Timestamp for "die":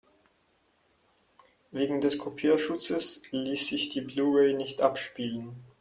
3.89-4.01